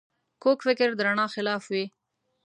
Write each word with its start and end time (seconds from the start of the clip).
کوږ 0.41 0.57
فکر 0.67 0.87
د 0.97 0.99
رڼا 1.07 1.25
خلاف 1.35 1.63
وي 1.73 1.85